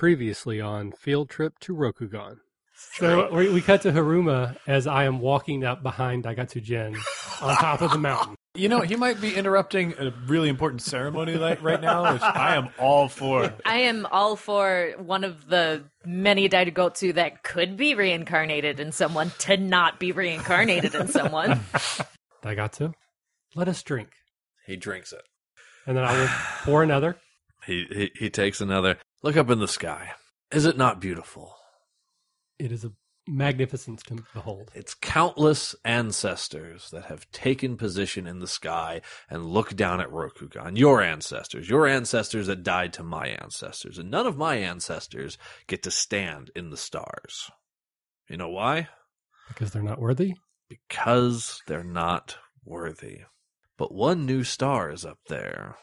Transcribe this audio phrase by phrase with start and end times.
[0.00, 2.38] Previously on Field Trip to Rokugan.
[2.74, 6.96] So we, we cut to Hiruma as I am walking up behind Daigotsu Jin
[7.42, 8.34] on top of the mountain.
[8.54, 12.56] You know, he might be interrupting a really important ceremony like right now, which I
[12.56, 13.52] am all for.
[13.66, 19.32] I am all for one of the many Daigotsu that could be reincarnated in someone
[19.40, 21.60] to not be reincarnated in someone.
[22.42, 22.94] Daigotsu,
[23.54, 24.08] let us drink.
[24.66, 25.24] He drinks it.
[25.86, 26.28] And then I will
[26.64, 27.18] pour another.
[27.66, 28.96] He, he he takes another.
[29.22, 30.12] Look up in the sky.
[30.50, 31.54] Is it not beautiful?
[32.58, 32.92] It is a
[33.28, 34.70] magnificence to behold.
[34.74, 40.78] It's countless ancestors that have taken position in the sky and look down at Rokugan.
[40.78, 45.82] Your ancestors, your ancestors that died to my ancestors, and none of my ancestors get
[45.82, 47.50] to stand in the stars.
[48.28, 48.88] You know why?
[49.48, 50.34] Because they're not worthy?
[50.68, 53.20] Because they're not worthy.
[53.76, 55.76] But one new star is up there,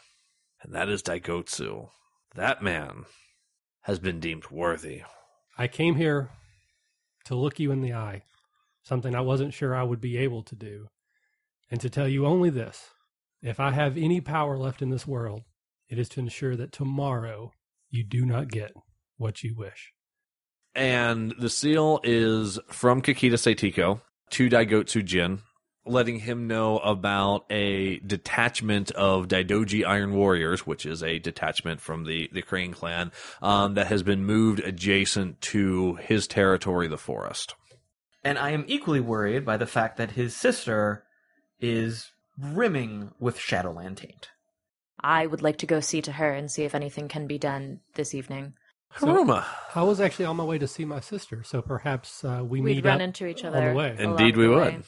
[0.62, 1.88] and that is Daigotsu.
[2.34, 3.04] That man
[3.82, 5.02] has been deemed worthy.
[5.56, 6.30] I came here
[7.24, 8.22] to look you in the eye,
[8.82, 10.88] something I wasn't sure I would be able to do,
[11.70, 12.90] and to tell you only this
[13.42, 15.42] if I have any power left in this world,
[15.88, 17.52] it is to ensure that tomorrow
[17.90, 18.72] you do not get
[19.16, 19.92] what you wish.
[20.74, 25.40] And the seal is from Kakita Seitiko to Daigotsu Jin,
[25.88, 32.04] letting him know about a detachment of Daidoji Iron Warriors, which is a detachment from
[32.04, 37.54] the, the Crane clan, um, that has been moved adjacent to his territory, the forest.
[38.24, 41.04] And I am equally worried by the fact that his sister
[41.60, 44.28] is brimming with Shadowland taint.
[45.00, 47.80] I would like to go see to her and see if anything can be done
[47.94, 48.54] this evening.
[48.96, 49.44] Hiruma.
[49.74, 52.76] I was actually on my way to see my sister, so perhaps uh, we We'd
[52.76, 53.94] meet run up into each on the way.
[53.98, 54.58] Indeed we would.
[54.58, 54.78] way.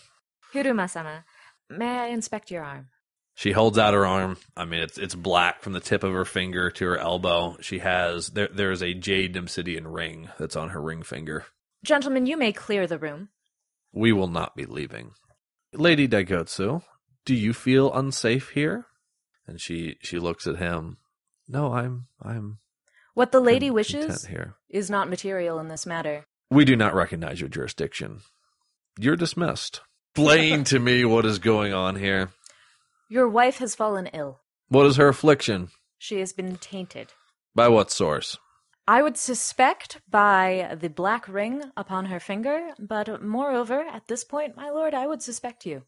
[0.54, 1.24] Hiruma-sama,
[1.68, 2.88] may I inspect your arm?
[3.34, 4.36] She holds out her arm.
[4.56, 7.56] I mean, it's it's black from the tip of her finger to her elbow.
[7.60, 11.46] She has there there is a jade obsidian ring that's on her ring finger.
[11.82, 13.28] Gentlemen, you may clear the room.
[13.92, 15.12] We will not be leaving.
[15.72, 16.82] Lady Daigotsu,
[17.24, 18.86] do you feel unsafe here?
[19.46, 20.98] And she she looks at him.
[21.48, 22.58] No, I'm I'm
[23.14, 24.56] What the lady wishes here.
[24.68, 26.26] is not material in this matter.
[26.50, 28.20] We do not recognize your jurisdiction.
[28.98, 29.80] You're dismissed.
[30.16, 32.30] Explain to me what is going on here.
[33.08, 34.40] Your wife has fallen ill.
[34.68, 35.68] What is her affliction?
[35.98, 37.12] She has been tainted.
[37.54, 38.36] By what source?
[38.88, 44.56] I would suspect by the black ring upon her finger, but moreover, at this point,
[44.56, 45.84] my lord, I would suspect you.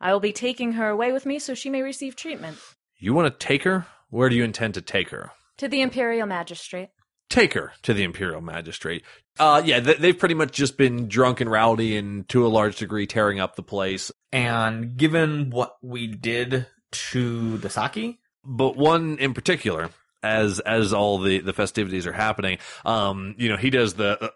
[0.00, 2.56] I will be taking her away with me so she may receive treatment.
[2.98, 3.86] You want to take her?
[4.08, 5.32] Where do you intend to take her?
[5.58, 6.88] To the Imperial Magistrate.
[7.28, 9.02] take her to the imperial magistrate.
[9.38, 12.76] Uh, yeah, they, they've pretty much just been drunk and rowdy and to a large
[12.76, 14.10] degree tearing up the place.
[14.32, 16.66] And given what we did
[17.10, 19.90] to the Saki, But one in particular,
[20.22, 24.32] as as all the the festivities are happening, um, you know, he does the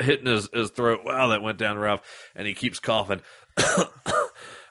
[0.02, 1.00] hitting his, his throat.
[1.04, 2.02] Wow, that went down rough,
[2.34, 3.20] and he keeps coughing.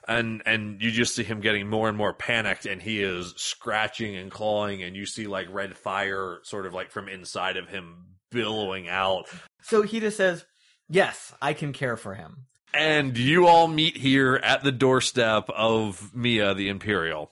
[0.08, 4.14] And and you just see him getting more and more panicked, and he is scratching
[4.14, 8.15] and clawing, and you see like red fire, sort of like from inside of him,
[8.30, 9.26] billowing out.
[9.62, 10.44] so he just says,
[10.88, 16.14] "Yes, I can care for him." And you all meet here at the doorstep of
[16.14, 17.30] Mia the Imperial.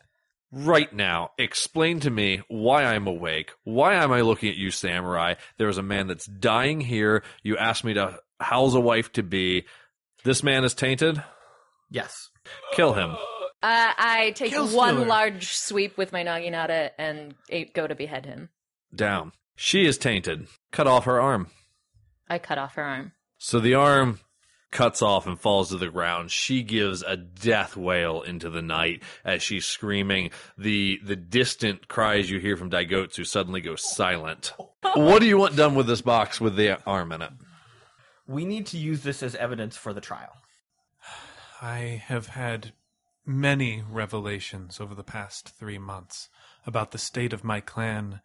[0.50, 3.50] Right now, explain to me why I'm awake.
[3.64, 5.34] Why am I looking at you, samurai?
[5.58, 7.24] There's a man that's dying here.
[7.42, 9.64] You asked me to house a wife to be.
[10.22, 11.22] This man is tainted.
[11.90, 12.30] Yes.
[12.72, 13.10] Kill him.
[13.10, 15.06] Uh, I take Kill one Stealer.
[15.06, 17.34] large sweep with my Naginata and
[17.74, 18.48] go to behead him.
[18.94, 19.32] Down.
[19.56, 20.48] She is tainted.
[20.72, 21.48] Cut off her arm.
[22.28, 23.12] I cut off her arm.
[23.38, 24.20] So the arm
[24.74, 26.30] cuts off and falls to the ground.
[26.30, 30.30] She gives a death wail into the night as she's screaming.
[30.58, 34.52] The the distant cries you hear from Daigotsu suddenly go silent.
[34.94, 37.30] what do you want done with this box with the arm in it?
[38.26, 40.32] We need to use this as evidence for the trial.
[41.62, 42.72] I have had
[43.24, 46.28] many revelations over the past three months
[46.66, 48.20] about the state of my clan,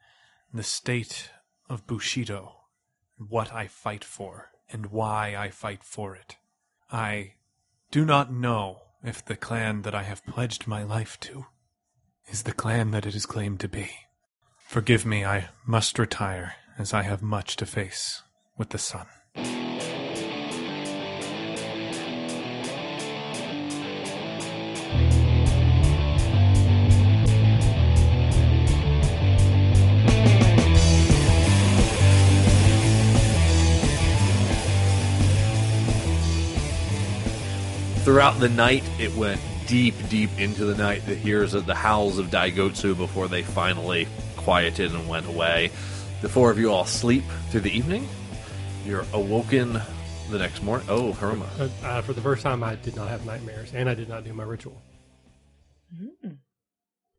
[0.54, 1.30] the state
[1.70, 2.56] of Bushido,
[3.18, 6.38] what I fight for, and why I fight for it.
[6.92, 7.34] I
[7.92, 11.46] do not know if the clan that I have pledged my life to
[12.28, 13.90] is the clan that it is claimed to be.
[14.58, 18.24] Forgive me, I must retire, as I have much to face
[18.58, 19.08] with the sun.
[38.10, 41.06] Throughout the night, it went deep, deep into the night.
[41.06, 45.70] The hears of the howls of Daigotsu before they finally quieted and went away.
[46.24, 48.08] The four of you all sleep through the evening.
[48.84, 49.80] You're awoken
[50.32, 50.88] the next morning.
[50.90, 51.46] Oh, Hiruma.
[51.60, 54.24] Uh, uh, for the first time, I did not have nightmares, and I did not
[54.24, 54.82] do my ritual.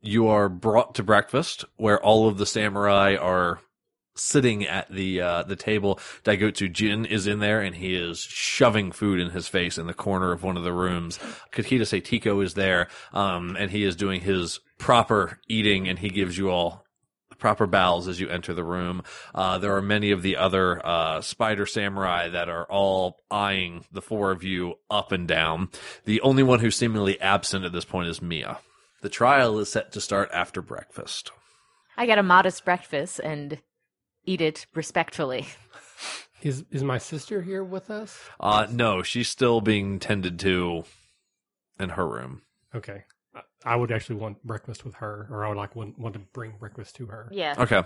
[0.01, 3.61] you are brought to breakfast where all of the samurai are
[4.21, 5.99] sitting at the uh, the table.
[6.25, 9.95] Daigotsu Jin is in there and he is shoving food in his face in the
[9.95, 11.19] corner of one of the rooms.
[11.53, 16.39] Kakita Seitiko is there um, and he is doing his proper eating and he gives
[16.39, 16.85] you all
[17.41, 19.03] proper bows as you enter the room.
[19.35, 24.03] Uh, there are many of the other uh, spider samurai that are all eyeing the
[24.03, 25.71] four of you up and down.
[26.05, 28.59] The only one who's seemingly absent at this point is Mia.
[29.03, 31.33] The trial is set to start after breakfast.
[31.97, 33.59] I get a modest breakfast and
[34.25, 35.47] eat it respectfully.
[36.43, 38.19] Is is my sister here with us?
[38.41, 40.85] Uh, no, she's still being tended to
[41.79, 42.41] in her room.
[42.75, 46.15] Okay, I- I would actually want breakfast with her, or I would like want, want
[46.15, 47.29] to bring breakfast to her.
[47.31, 47.57] Yeah.
[47.59, 47.83] Okay.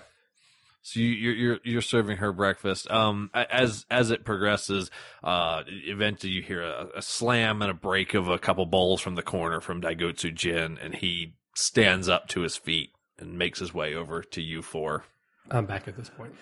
[0.83, 2.89] So you, you're you're you're serving her breakfast.
[2.93, 4.89] Um, as as it progresses,
[5.25, 9.17] uh, eventually you hear a, a slam and a break of a couple bowls from
[9.17, 13.75] the corner from Daigotsu Jin, and he stands up to his feet and makes his
[13.75, 15.07] way over to you four.
[15.51, 16.35] I'm back at this point.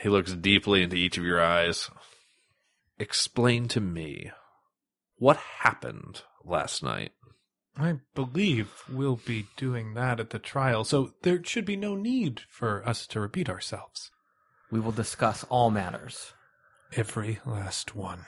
[0.00, 1.90] He looks deeply into each of your eyes.
[2.98, 4.30] Explain to me
[5.16, 7.12] what happened last night.
[7.76, 12.42] I believe we'll be doing that at the trial, so there should be no need
[12.50, 14.10] for us to repeat ourselves.
[14.70, 16.32] We will discuss all matters.
[16.94, 18.26] Every last one.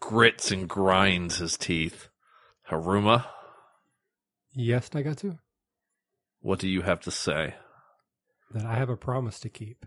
[0.00, 2.08] Grits and grinds his teeth.
[2.70, 3.26] Hiruma,
[4.52, 5.38] Yes, Daigotsu,
[6.40, 7.54] what do you have to say?
[8.52, 9.86] That I have a promise to keep.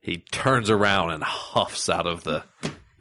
[0.00, 2.44] He turns around and huffs out of the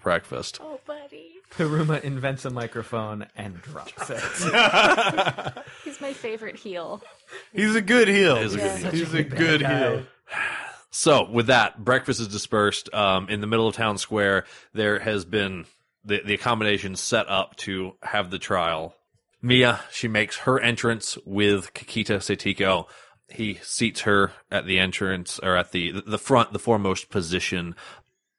[0.01, 0.59] breakfast.
[0.61, 1.31] Oh, buddy.
[1.51, 4.21] Hiruma invents a microphone and drops it.
[5.83, 7.03] He's my favorite heel.
[7.53, 8.37] He's a good heel.
[8.37, 8.91] He's a good heel.
[8.91, 10.03] He's a good heel.
[10.91, 12.93] So, with that, breakfast is dispersed.
[12.93, 15.65] Um, in the middle of town square, there has been
[16.03, 18.95] the, the accommodation set up to have the trial.
[19.41, 22.85] Mia, she makes her entrance with Kakita Setiko.
[23.31, 27.75] He seats her at the entrance or at the the front, the foremost position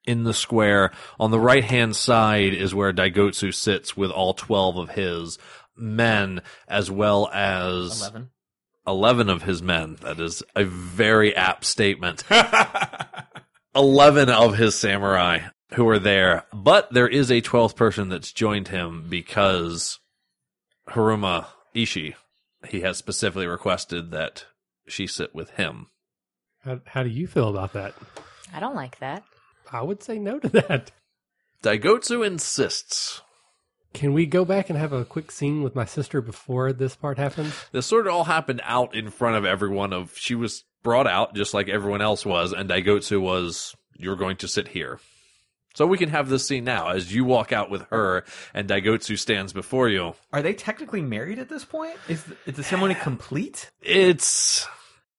[0.05, 0.93] in the square.
[1.19, 5.39] On the right hand side is where Daigotsu sits with all twelve of his
[5.77, 8.31] men, as well as 11.
[8.87, 9.97] 11 of his men.
[10.03, 12.25] That is a very apt statement.
[13.75, 15.41] 11 of his samurai
[15.75, 16.45] who are there.
[16.53, 19.99] But there is a 12th person that's joined him because
[20.91, 22.17] Hiruma Ishi
[22.69, 24.47] he has specifically requested that
[24.87, 25.89] she sit with him.
[26.65, 27.95] How, how do you feel about that?
[28.55, 29.25] I don't like that.
[29.73, 30.93] I would say no to that.
[31.63, 33.23] Daigotsu insists.
[33.93, 37.19] Can we go back and have a quick scene with my sister before this part
[37.19, 37.55] happens?
[37.73, 41.35] This sort of all happened out in front of everyone of she was brought out
[41.35, 44.99] just like everyone else was and Daigotsu was you're going to sit here.
[45.75, 49.19] So we can have this scene now as you walk out with her and Daigotsu
[49.19, 50.15] stands before you.
[50.33, 51.97] Are they technically married at this point?
[52.09, 53.71] Is the, is the ceremony complete?
[53.81, 54.67] It's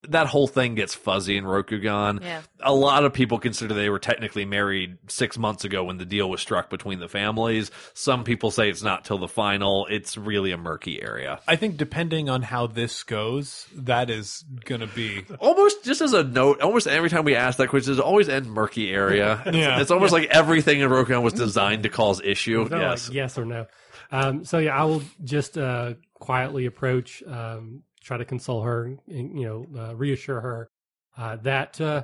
[0.10, 2.22] that whole thing gets fuzzy in Rokugan.
[2.22, 2.42] Yeah.
[2.62, 6.30] A lot of people consider they were technically married six months ago when the deal
[6.30, 7.72] was struck between the families.
[7.94, 9.86] Some people say it's not till the final.
[9.90, 11.40] It's really a murky area.
[11.48, 15.26] I think depending on how this goes, that is going to be.
[15.40, 18.48] Almost just as a note, almost every time we ask that question, it's always end
[18.48, 19.42] murky area.
[19.46, 19.80] It's, Yeah.
[19.80, 22.62] it's almost like everything in Rokugan was designed to cause issue.
[22.64, 23.08] It's Yes.
[23.10, 23.68] like yes or no.
[24.12, 29.40] Um, so yeah, I will just uh, quietly approach, um, try to console her, and,
[29.40, 30.70] you know, uh, reassure her
[31.18, 32.04] uh, that uh,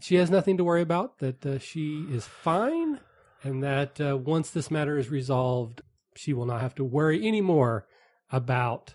[0.00, 3.00] she has nothing to worry about, that uh, she is fine,
[3.42, 5.82] and that uh, once this matter is resolved,
[6.14, 7.86] she will not have to worry anymore
[8.30, 8.94] about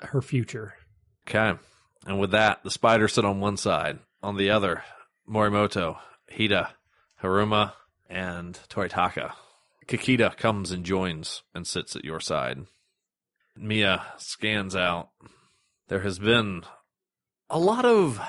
[0.00, 0.74] her future.
[1.28, 1.58] Okay.
[2.06, 3.98] And with that, the spider sit on one side.
[4.22, 4.82] On the other,
[5.28, 5.98] Mirumoto,
[6.32, 6.70] Hida,
[7.22, 7.72] Hiruma,
[8.08, 9.32] and Toritaka.
[9.86, 12.66] Kakita comes and joins and sits at your side.
[13.56, 15.10] Mia scans out.
[15.88, 16.64] There has been
[17.48, 18.20] a lot of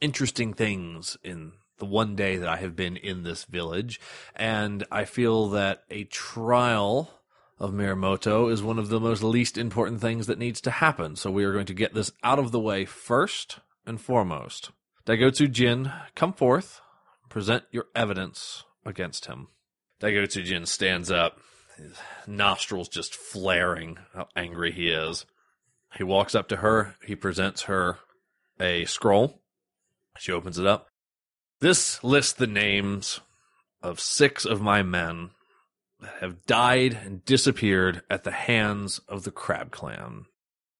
[0.00, 4.00] interesting things in the one day that I have been in this village,
[4.36, 7.10] and I feel that a trial
[7.58, 11.16] of Mirumoto is one of the most least important things that needs to happen.
[11.16, 14.70] So we are going to get this out of the way first and foremost.
[15.06, 16.80] Daigotsu Jin, come forth,
[17.28, 19.48] present your evidence against him.
[20.00, 21.40] Daigotsu Jin stands up,
[21.76, 21.96] his
[22.28, 25.26] nostrils just flaring, how angry he is.
[25.96, 27.98] He walks up to her, he presents her
[28.60, 29.40] a scroll.
[30.18, 30.88] She opens it up.
[31.60, 33.20] This lists the names
[33.82, 35.30] of six of my men
[36.00, 40.26] that have died and disappeared at the hands of the Crab Clan.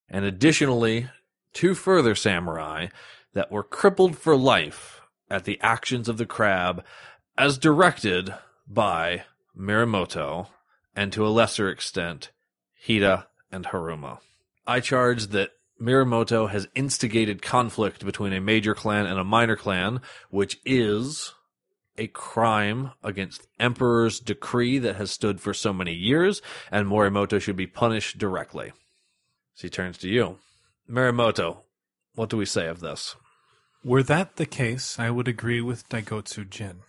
[0.08, 1.08] And additionally,
[1.52, 2.88] two further samurai
[3.34, 5.00] that were crippled for life
[5.30, 6.84] at the actions of the crab
[7.38, 8.34] as directed
[8.66, 9.24] by
[9.56, 10.48] Mirumoto
[10.94, 12.30] and to a lesser extent,
[12.86, 14.18] Hida and Hiruma.
[14.70, 15.50] I charge that
[15.82, 20.00] Mirumoto has instigated conflict between a major clan and a minor clan,
[20.30, 21.34] which is
[21.98, 27.56] a crime against Emperor's decree that has stood for so many years, and Mirumoto should
[27.56, 28.70] be punished directly.
[29.54, 30.38] So he turns to you.
[30.88, 31.62] Mirumoto,
[32.14, 33.16] what do we say of this?
[33.82, 36.82] Were that the case, I would agree with Daigotsu Jin.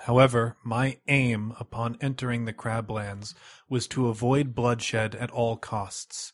[0.00, 3.34] However, my aim upon entering the Crablands
[3.68, 6.32] was to avoid bloodshed at all costs.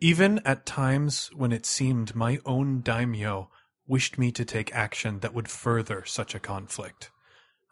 [0.00, 3.50] Even at times when it seemed my own daimyo
[3.86, 7.10] wished me to take action that would further such a conflict.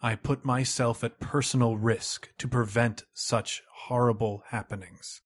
[0.02, 5.23] I put myself at personal risk to prevent such horrible happenings.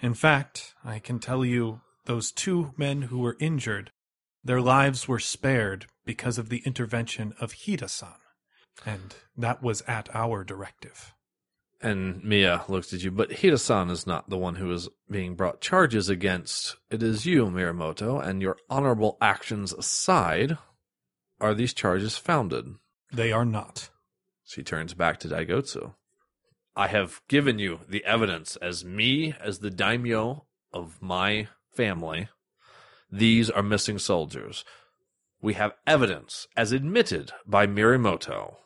[0.00, 3.92] In fact, I can tell you those two men who were injured,
[4.42, 8.18] their lives were spared because of the intervention of Hida-san,
[8.84, 11.14] and that was at our directive.
[11.82, 15.62] And Mia looks at you, but Hida-san is not the one who is being brought
[15.62, 16.76] charges against.
[16.90, 20.58] It is you, Mirumoto, and your honorable actions aside,
[21.40, 22.74] are these charges founded?
[23.10, 23.88] They are not.
[24.44, 25.94] She turns back to Daigotsu.
[26.76, 32.28] I have given you the evidence as me, as the daimyo of my family.
[33.10, 34.64] These are missing soldiers.
[35.40, 38.56] We have evidence, as admitted by Mirumoto,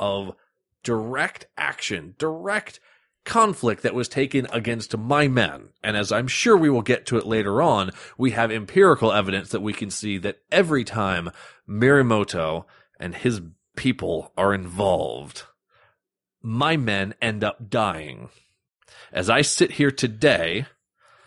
[0.00, 0.34] of
[0.82, 2.80] direct action, direct
[3.24, 5.68] conflict that was taken against my men.
[5.82, 9.50] And as I'm sure we will get to it later on, we have empirical evidence
[9.50, 11.30] that we can see that every time
[11.68, 12.64] Mirumoto
[12.98, 13.40] and his
[13.76, 15.44] people are involved,
[16.42, 18.28] my men end up dying.
[19.12, 20.66] As I sit here today,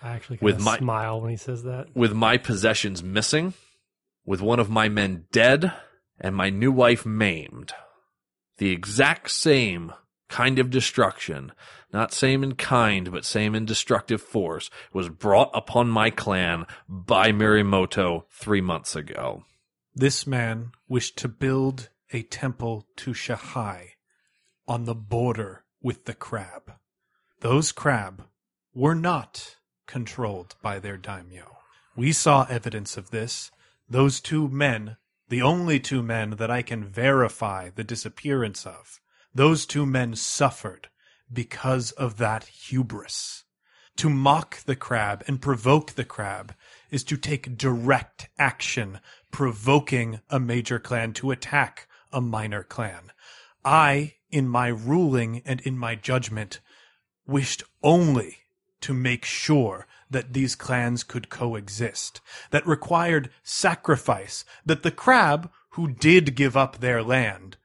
[0.03, 1.95] I actually with my- smile when he says that.
[1.95, 3.53] with my possessions missing,
[4.25, 5.71] with one of my men dead,
[6.19, 7.73] and my new wife maimed.
[8.57, 9.93] The exact same
[10.29, 11.51] kind of destruction,
[11.93, 17.31] not same in kind, but same in destructive force, was brought upon my clan by
[17.31, 19.43] Mirumoto three months ago.
[19.93, 23.93] This man wished to build a temple to Shahai
[24.67, 26.73] on the border with the crab.
[27.41, 28.25] Those crab
[28.73, 31.57] were not controlled by their daimyo.
[31.95, 33.51] We saw evidence of this.
[33.87, 34.97] Those two men,
[35.29, 38.99] the only two men that I can verify the disappearance of,
[39.33, 40.89] those two men suffered
[41.31, 43.43] because of that hubris.
[43.97, 46.53] To mock the crab and provoke the crab
[46.91, 48.99] is to take direct action,
[49.31, 53.11] provoking a major clan to attack a minor clan.
[53.63, 56.59] I, in my ruling and in my judgment,
[57.25, 58.39] wished only
[58.81, 62.21] to make sure that these clans could coexist,
[62.51, 67.57] that required sacrifice, that the crab, who did give up their land,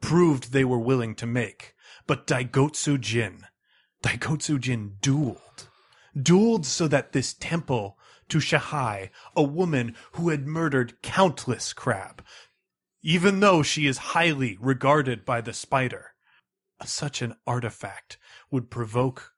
[0.00, 1.74] proved they were willing to make.
[2.06, 3.44] But Daigotsu Jin,
[4.02, 5.68] Daigotsu Jin dueled.
[6.16, 12.24] Dueled so that this temple to Shahai, a woman who had murdered countless crab,
[13.02, 16.14] even though she is highly regarded by the spider,
[16.84, 18.18] such an artifact
[18.50, 19.35] would provoke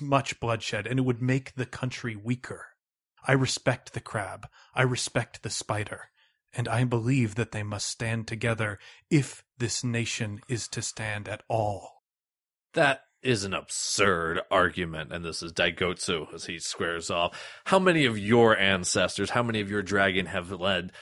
[0.00, 2.66] much bloodshed and it would make the country weaker.
[3.26, 4.48] I respect the crab.
[4.74, 6.10] I respect the spider.
[6.52, 8.78] And I believe that they must stand together
[9.10, 12.02] if this nation is to stand at all.
[12.74, 17.36] That is an absurd argument, and this is Daigotsu as he squares off.
[17.64, 20.92] How many of your ancestors, how many of your dragon have led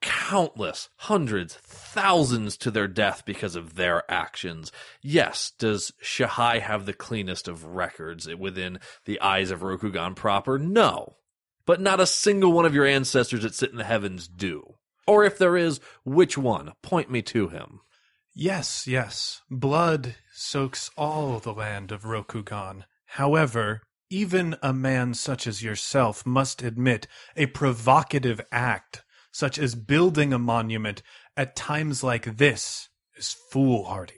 [0.00, 4.72] countless, hundreds, thousands to their death because of their actions?
[5.02, 10.58] Yes, does Shahai have the cleanest of records within the eyes of Rokugan proper?
[10.58, 11.16] No.
[11.64, 14.74] But not a single one of your ancestors that sit in the heavens do.
[15.06, 16.72] Or if there is, which one?
[16.82, 17.80] Point me to him.
[18.34, 19.42] Yes, yes.
[19.50, 22.84] Blood soaks all the land of Rokugan.
[23.06, 30.32] However, even a man such as yourself must admit a provocative act, such as building
[30.32, 31.02] a monument
[31.36, 34.14] at times like this, is foolhardy.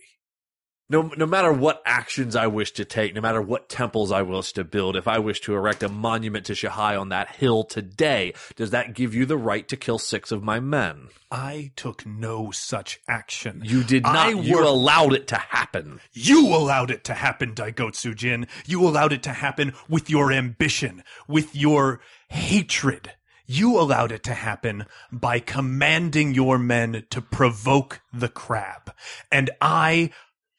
[0.90, 4.52] No, no matter what actions I wish to take, no matter what temples I wish
[4.52, 8.34] to build, if I wish to erect a monument to Shahai on that hill today,
[8.54, 11.08] does that give you the right to kill six of my men?
[11.30, 13.62] I took no such action.
[13.64, 14.14] You did not.
[14.14, 16.00] I you worked- allowed it to happen.
[16.12, 18.46] You allowed it to happen, Daigotsu Jin.
[18.66, 23.12] You allowed it to happen with your ambition, with your hatred.
[23.46, 28.94] You allowed it to happen by commanding your men to provoke the crab.
[29.30, 30.10] And I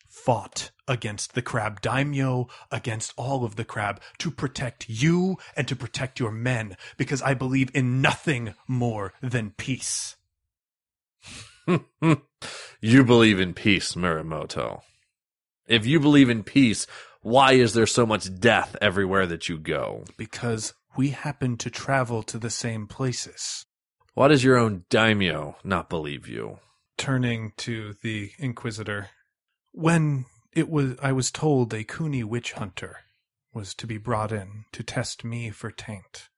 [0.07, 5.75] fought against the crab daimyo, against all of the crab, to protect you and to
[5.75, 10.15] protect your men, because I believe in nothing more than peace.
[12.81, 14.81] you believe in peace, Mirumoto.
[15.67, 16.85] If you believe in peace,
[17.21, 20.05] why is there so much death everywhere that you go?
[20.15, 23.65] Because we happen to travel to the same places.
[24.13, 26.59] Why does your own daimyo not believe you?
[26.97, 29.09] Turning to the Inquisitor,
[29.73, 32.99] when it was I was told a Kuni witch hunter
[33.53, 36.29] was to be brought in to test me for taint.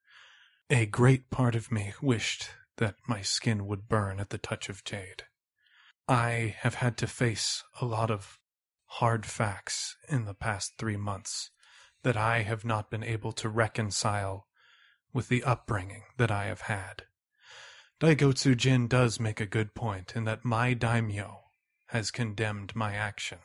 [0.69, 4.83] A great part of me wished that my skin would burn at the touch of
[4.83, 5.23] jade.
[6.07, 8.39] I have had to face a lot of
[8.85, 11.51] hard facts in the past three months
[12.03, 14.46] that I have not been able to reconcile
[15.13, 17.03] with the upbringing that I have had.
[17.99, 21.45] Daigotsu Jin does make a good point in that my daimyo
[21.87, 23.39] has condemned my action.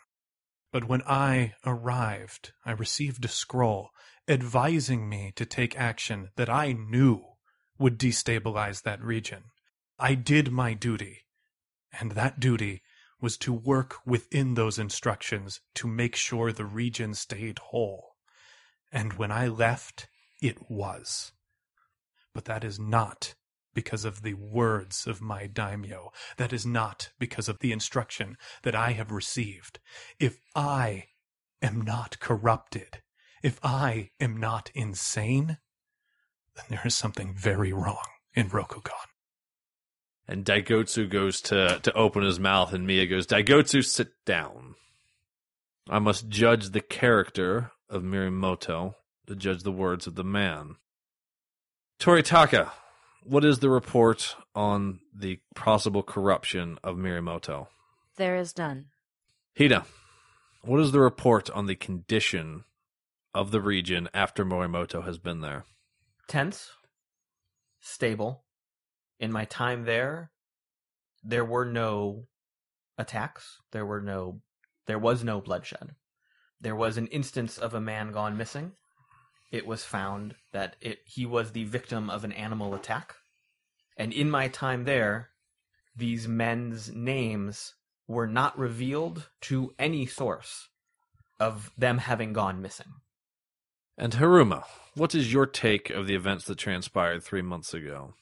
[0.73, 3.91] But when I arrived, I received a scroll
[4.29, 7.25] advising me to take action that I knew
[7.79, 9.45] would destabilize that region.
[9.99, 11.27] I did my duty,
[11.93, 12.83] and that duty
[13.21, 18.17] was to work within those instructions to make sure the region stayed whole.
[18.91, 20.09] And when I left,
[20.41, 21.33] it was.
[22.35, 23.35] But that is not
[23.75, 26.13] because of the words of my daimyo.
[26.37, 29.79] That is not because of the instruction that I have received.
[30.19, 31.05] If I
[31.61, 33.03] am not corrupted,
[33.43, 35.59] if I am not insane,
[36.57, 39.09] then there is something very wrong in Rokugan.
[40.29, 44.77] And Daigotsu goes to, to open his mouth, and Mia goes, Daigotsu, sit down.
[45.89, 48.95] I must judge the character of Mirumoto
[49.27, 50.77] to judge the words of the man.
[52.03, 52.73] Toritaka,
[53.23, 57.69] what is the report on the possible corruption of Mirumoto?
[58.17, 58.87] There is none.
[59.57, 59.85] Hida,
[60.63, 62.65] what is the report on the condition
[63.33, 65.65] of the region after Mirumoto has been there?
[66.27, 66.71] Tense,
[67.79, 68.43] stable.
[69.21, 70.33] In my time there,
[71.23, 72.27] there were no
[72.99, 73.59] attacks.
[73.71, 74.41] There were no,
[74.89, 75.95] there was no bloodshed.
[76.61, 78.73] There was an instance of a man gone missing.
[79.53, 83.15] It was found that it he was the victim of an animal attack.
[83.97, 85.29] And in my time there,
[85.95, 87.75] these men's names
[88.09, 90.69] were not revealed to any source
[91.39, 92.95] of them having gone missing.
[93.99, 98.15] And Hiruma, what is your take of the events that transpired three months ago?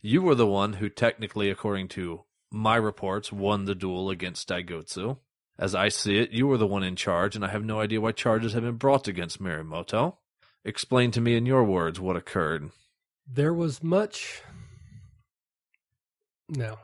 [0.00, 5.18] You were the one who, technically, according to my reports, won the duel against Daigotsu.
[5.58, 8.00] As I see it, you were the one in charge, and I have no idea
[8.00, 10.16] why charges have been brought against Mirumoto.
[10.64, 12.70] Explain to me in your words what occurred.
[13.26, 14.42] There was much.
[16.48, 16.78] No.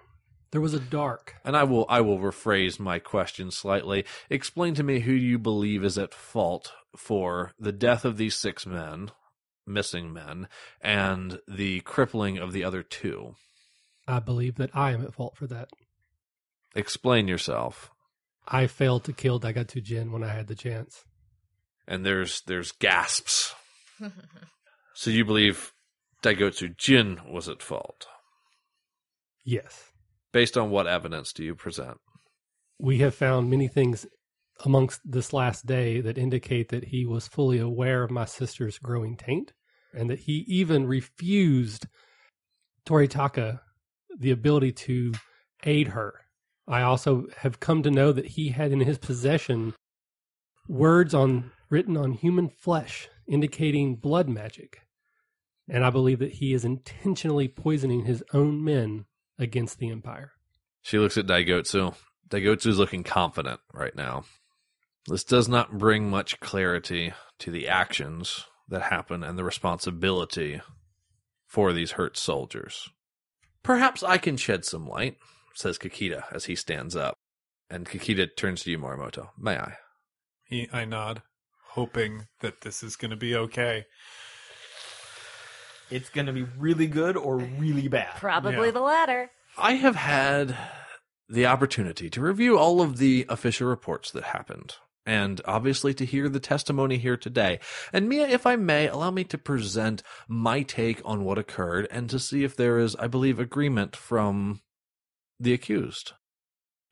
[0.53, 1.35] There was a dark.
[1.45, 4.05] And I will I will rephrase my question slightly.
[4.31, 8.65] Explain to me who you believe is at fault for the death of these six
[8.65, 9.11] men,
[9.67, 10.49] missing men,
[10.81, 13.35] and the crippling of the other two.
[14.09, 15.69] I believe that I am at fault for that.
[16.75, 17.91] Explain yourself.
[18.47, 21.05] I failed to kill Daigotsu Jin when I had the chance.
[21.89, 23.55] And there's there's gasps.
[24.95, 25.73] So you believe
[26.23, 28.07] Daigotsu Jin was at fault?
[29.45, 29.93] Yes.
[30.33, 31.99] Based on what evidence do you present?
[32.79, 34.07] We have found many things
[34.65, 39.17] amongst this last day that indicate that he was fully aware of my sister's growing
[39.17, 39.53] taint
[39.95, 41.87] and that he even refused
[42.87, 43.61] Toritaka
[44.19, 45.13] the ability to
[45.65, 46.21] aid her.
[46.69, 49.75] I also have come to know that he had in his possession
[50.69, 54.83] words on written on human flesh indicating blood magic.
[55.69, 59.07] And I believe that he is intentionally poisoning his own men
[59.39, 60.33] against the Empire.
[60.83, 61.95] She looks at Daigotsu.
[62.29, 64.25] Daigotsu's looking confident right now.
[65.09, 70.61] This does not bring much clarity to the actions that happen and the responsibility
[71.47, 72.89] for these hurt soldiers.
[73.63, 75.17] Perhaps I can shed some light,
[75.55, 77.17] says Kakita as he stands up.
[77.69, 79.31] And Kakita turns to you, Mirumoto.
[79.39, 79.75] May I?
[80.45, 81.23] He, I nod,
[81.77, 83.85] hoping that this is going to be okay.
[85.91, 88.17] It's going to be really good or really bad.
[88.17, 88.73] Probably Yeah.
[88.73, 89.31] the latter.
[89.57, 90.57] I have had
[91.29, 96.29] the opportunity to review all of the official reports that happened, and obviously to hear
[96.29, 97.61] the testimony here today.
[97.93, 102.09] And Mia, if I may, allow me to present my take on what occurred and
[102.11, 104.63] to see if there is, I believe, agreement from
[105.39, 106.13] the accused.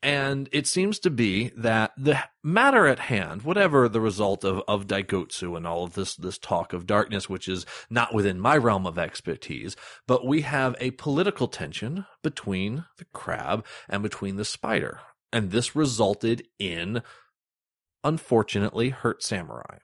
[0.05, 4.85] And it seems to be that the matter at hand, whatever the result of, of
[4.85, 8.85] Daigotsu and all of this, this talk of darkness, which is not within my realm
[8.85, 14.99] of expertise, but we have a political tension between the crab and between the spider.
[15.33, 17.01] And this resulted in,
[18.03, 19.79] unfortunately, Hurt Samurai.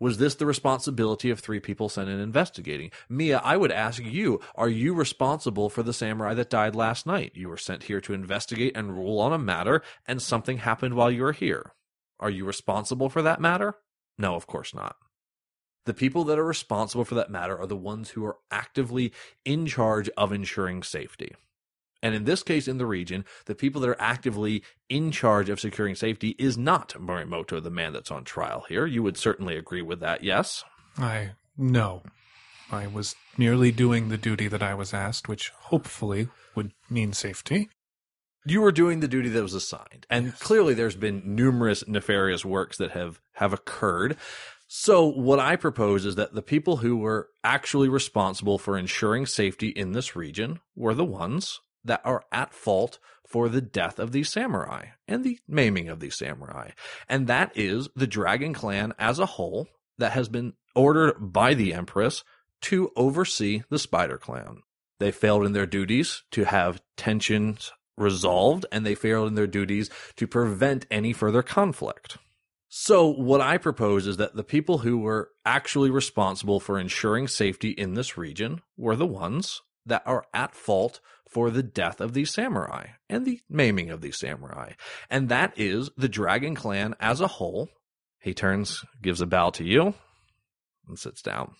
[0.00, 2.90] Was this the responsibility of three people sent in investigating?
[3.08, 7.32] Mia, I would ask you, are you responsible for the samurai that died last night?
[7.34, 11.10] You were sent here to investigate and rule on a matter, and something happened while
[11.10, 11.74] you were here.
[12.18, 13.74] Are you responsible for that matter?
[14.18, 14.96] No, of course not.
[15.84, 19.12] The people that are responsible for that matter are the ones who are actively
[19.44, 21.34] in charge of ensuring safety.
[22.02, 25.60] And in this case, in the region, the people that are actively in charge of
[25.60, 28.86] securing safety is not Mirumoto, the man that's on trial here.
[28.86, 30.64] You would certainly agree with that, yes?
[30.96, 32.02] I no.
[32.72, 37.68] I was merely doing the duty that I was asked, which hopefully would mean safety.
[38.46, 40.06] You were doing the duty that was assigned.
[40.08, 40.38] And Yes.
[40.38, 44.16] clearly there's been numerous nefarious works that have, have occurred.
[44.68, 49.68] So what I propose is that the people who were actually responsible for ensuring safety
[49.68, 54.28] in this region were the ones that are at fault for the death of these
[54.28, 56.70] samurai and the maiming of these samurai.
[57.08, 61.72] And that is the Dragon Clan as a whole that has been ordered by the
[61.72, 62.24] Empress
[62.62, 64.62] to oversee the Spider Clan.
[64.98, 69.90] They failed in their duties to have tensions resolved and they failed in their duties
[70.16, 72.18] to prevent any further conflict.
[72.68, 77.70] So what I propose is that the people who were actually responsible for ensuring safety
[77.70, 82.32] in this region were the ones that are at fault for the death of these
[82.32, 84.72] samurai and the maiming of these samurai.
[85.08, 87.68] And that is the Dragon Clan as a whole.
[88.20, 89.94] He turns, gives a bow to you,
[90.88, 91.52] and sits down.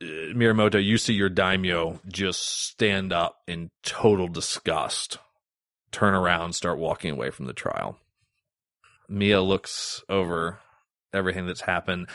[0.00, 5.18] Uh, Mirumoto, you see your daimyo just stand up in total disgust,
[5.92, 7.98] turn around, start walking away from the trial.
[9.08, 10.60] Mia looks over
[11.12, 12.08] everything that's happened.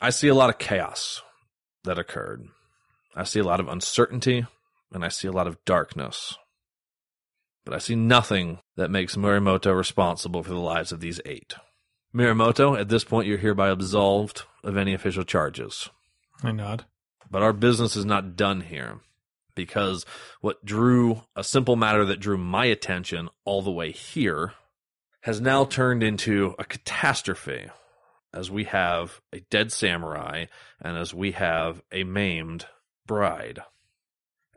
[0.00, 1.20] I see a lot of chaos
[1.82, 2.46] that occurred.
[3.16, 4.46] I see a lot of uncertainty
[4.92, 6.36] and I see a lot of darkness.
[7.64, 11.54] But I see nothing that makes Mirumoto responsible for the lives of these eight.
[12.14, 15.90] Mirumoto, at this point, you're hereby absolved of any official charges.
[16.42, 16.86] I nod.
[17.30, 19.00] But our business is not done here
[19.54, 20.06] because
[20.40, 24.54] what drew a simple matter that drew my attention all the way here
[25.22, 27.66] has now turned into a catastrophe
[28.32, 30.46] as we have a dead samurai
[30.80, 32.66] and as we have a maimed
[33.06, 33.58] bride.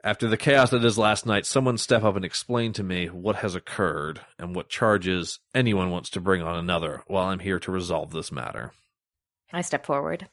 [0.04, 3.36] After the chaos that is last night, someone step up and explain to me what
[3.38, 7.72] has occurred and what charges anyone wants to bring on another while I'm here to
[7.72, 8.74] resolve this matter.
[9.54, 10.28] I step forward.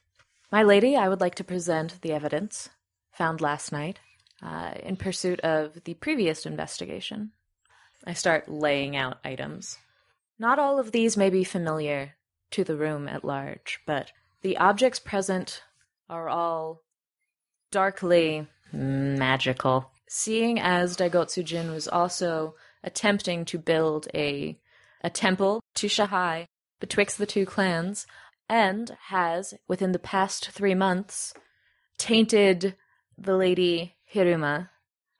[0.51, 2.71] My lady, I would like to present the evidence
[3.13, 3.99] found last night
[4.43, 7.33] uh, in pursuit of the previous investigation.
[8.07, 9.77] I start laying out items.
[10.39, 12.15] Not all of these may be familiar
[12.53, 15.63] to the room at large, but the objects present
[16.09, 16.83] are all
[17.71, 19.91] darkly magical.
[20.09, 24.59] Seeing as Daigotsu Jin was also attempting to build a
[25.01, 26.47] a temple to Shahai
[26.81, 28.07] betwixt the two clans,
[28.49, 31.35] and has, within the past three months,
[31.99, 32.77] tainted
[33.17, 34.71] the lady Hiruma,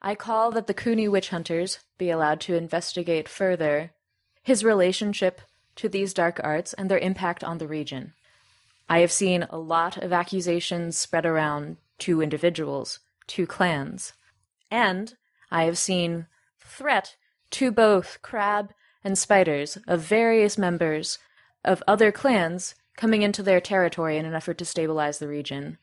[0.01, 3.91] I call that the Kuni witch hunters be allowed to investigate further
[4.41, 5.41] his relationship
[5.75, 8.13] to these dark arts and their impact on the region.
[8.89, 14.13] I have seen a lot of accusations spread around to individuals, to clans,
[14.69, 15.15] and
[15.49, 16.27] I have seen
[16.59, 17.15] threat
[17.51, 18.71] to both crab
[19.03, 21.17] and spiders of various members
[21.63, 25.77] of other clans coming into their territory in an effort to stabilize the region,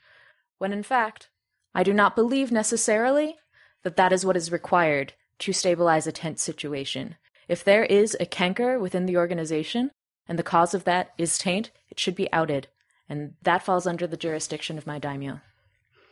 [0.59, 1.28] when in fact,
[1.74, 3.37] I do not believe necessarily
[3.82, 7.16] that that is what is required to stabilize a tense situation.
[7.48, 9.90] If there is a canker within the organization,
[10.28, 12.68] and the cause of that is taint, it should be outed,
[13.09, 15.40] and that falls under the jurisdiction of my daimyo.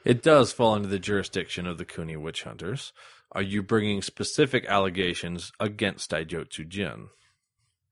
[0.05, 2.93] It does fall under the jurisdiction of the Kuni witch hunters.
[3.33, 7.09] Are you bringing specific allegations against Daigotsu Jin?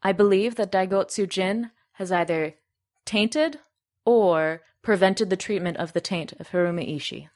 [0.02, 2.54] I believe that Daigotsu Jin has either
[3.04, 3.58] tainted
[4.04, 7.28] or prevented the treatment of the taint of Hiruma Ishi.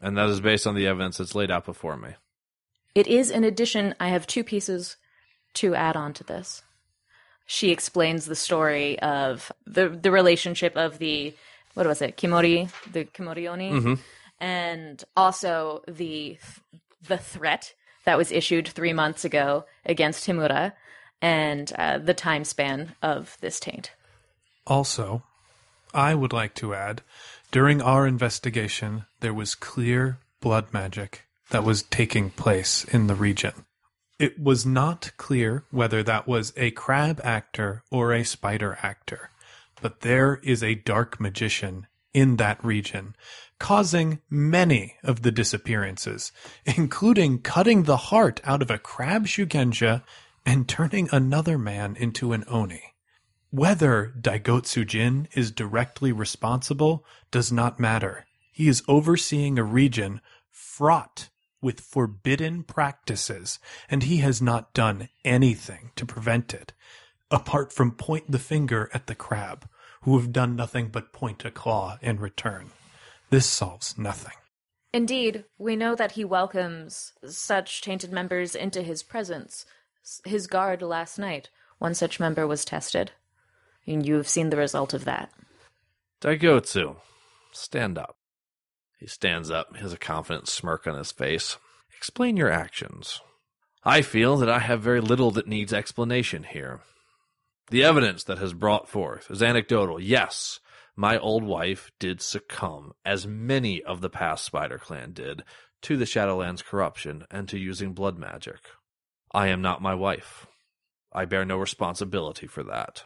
[0.00, 2.10] And that is based on the evidence that's laid out before me.
[2.94, 4.96] It is, in addition, I have two pieces
[5.54, 6.62] to add on to this.
[7.46, 11.34] She explains the story of the the relationship of the
[11.74, 13.94] what was it, Kimori, the Kimorioni, mm-hmm.
[14.40, 16.38] And also the
[17.06, 17.74] the threat
[18.04, 20.72] that was issued three months ago against Himura,
[21.20, 23.92] and uh, the time span of this taint.
[24.66, 25.22] Also,
[25.92, 27.02] I would like to add
[27.50, 33.64] during our investigation, there was clear blood magic that was taking place in the region.
[34.20, 39.30] It was not clear whether that was a crab actor or a spider actor,
[39.82, 43.16] but there is a dark magician in that region,
[43.60, 46.32] causing many of the disappearances,
[46.64, 50.02] including cutting the heart out of a crab shugenja
[50.44, 52.82] and turning another man into an oni.
[53.50, 58.26] Whether Daigotsu Jin is directly responsible does not matter.
[58.50, 60.20] He is overseeing a region
[60.50, 61.28] fraught
[61.60, 63.58] with forbidden practices,
[63.90, 66.72] and he has not done anything to prevent it,
[67.30, 69.68] apart from point the finger at the crab,
[70.02, 72.70] who have done nothing but point a claw in return.
[73.30, 74.34] This solves nothing.
[74.92, 79.64] Indeed, we know that he welcomes such tainted members into his presence.
[80.24, 83.12] His guard last night, one such member was tested.
[83.86, 85.30] And you have seen the result of that.
[86.20, 86.96] Daigotsu,
[87.52, 88.16] stand up.
[88.98, 91.56] He stands up, has a confident smirk on his face.
[91.96, 93.20] Explain your actions.
[93.84, 96.80] I feel that I have very little that needs explanation here.
[97.70, 100.00] The evidence that has brought forth is anecdotal.
[100.00, 100.60] Yes,
[101.00, 105.42] my old wife did succumb, as many of the past Spider Clan did,
[105.82, 108.60] to the Shadowlands corruption and to using blood magic.
[109.32, 110.46] I am not my wife.
[111.12, 113.04] I bear no responsibility for that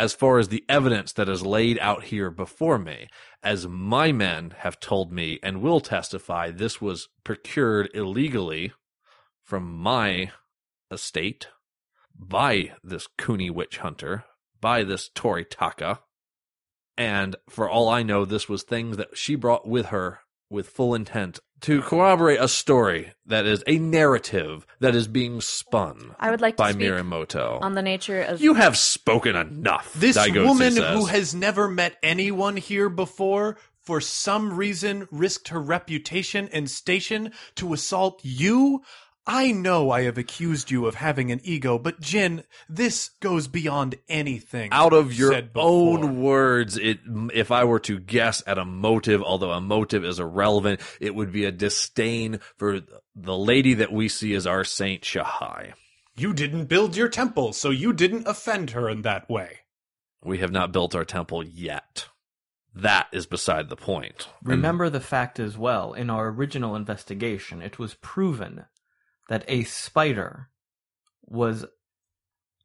[0.00, 3.06] as far as the evidence that is laid out here before me,
[3.42, 8.72] as my men have told me and will testify, this was procured illegally
[9.44, 10.30] from my
[10.90, 11.48] estate
[12.18, 14.24] by this Kuni witch hunter,
[14.58, 15.98] by this Toritaka.
[16.96, 20.94] And for all I know, this was things that she brought with her with full
[20.94, 26.40] intent to corroborate a story that is a narrative that is being spun I would
[26.40, 27.60] like to by speak Mirumoto.
[27.60, 29.92] on the nature of You have spoken enough.
[29.94, 30.98] This Daigotsu woman says.
[30.98, 37.32] who has never met anyone here before, for some reason risked her reputation and station
[37.56, 38.82] to assault you?
[39.26, 43.96] I know I have accused you of having an ego, but Jin, this goes beyond
[44.08, 47.00] anything out of your said own words, it
[47.32, 51.32] if I were to guess at a motive, although a motive is irrelevant, it would
[51.32, 52.80] be a disdain for
[53.14, 55.74] the lady that we see as our saint Shahai.
[56.16, 59.60] You didn't build your temple, so you didn't offend her in that way.
[60.24, 62.08] We have not built our temple yet.
[62.74, 64.28] That is beside the point.
[64.42, 68.66] Remember the fact as well, in our original investigation, it was proven
[69.30, 70.50] that a spider
[71.24, 71.64] was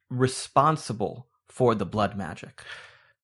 [0.09, 2.63] responsible for the blood magic.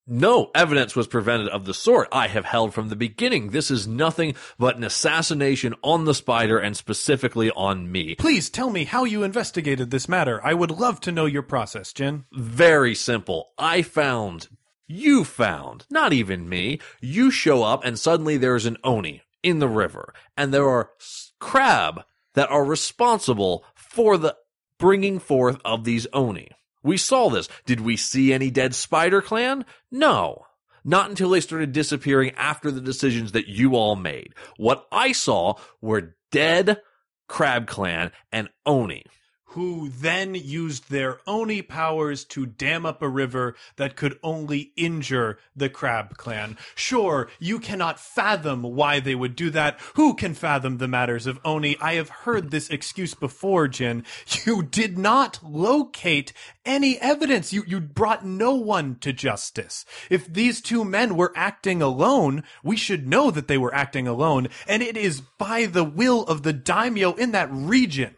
[0.08, 3.50] No evidence was prevented of the sort I have held from the beginning.
[3.50, 8.14] This is nothing but an assassination on the spider and specifically on me.
[8.16, 10.40] Please tell me how you investigated this matter.
[10.44, 12.26] I would love to know your process, Jin.
[12.32, 13.54] Very simple.
[13.58, 14.50] I found,
[14.88, 16.80] you found, not even me.
[17.00, 20.92] You show up and suddenly there's an Oni in the river and there are
[21.40, 24.36] crab that are responsible for the
[24.78, 26.50] bringing forth of these Oni.
[26.84, 27.48] We saw this.
[27.66, 29.66] Did we see any dead spider clan?
[29.92, 30.46] No.
[30.84, 34.34] Not until they started disappearing after the decisions that you all made.
[34.58, 36.82] What I saw were dead
[37.28, 39.06] crab clan and Oni.
[39.52, 45.38] Who then used their Oni powers to dam up a river that could only injure
[45.56, 46.58] the Crab Clan.
[46.74, 49.78] Sure, you cannot fathom why they would do that.
[49.96, 51.76] Who can fathom the matters of Oni?
[51.82, 54.06] I have heard this excuse before, Jin.
[54.46, 56.32] You did not locate
[56.66, 57.52] any evidence.
[57.52, 59.86] You, you brought no one to justice.
[60.10, 64.48] If these two men were acting alone, we should know that they were acting alone,
[64.68, 68.16] and it is by the will of the daimyo in that region.